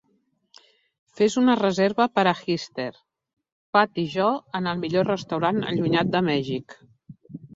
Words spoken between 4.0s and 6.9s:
i jo en el millor restaurant allunyat de Mèxic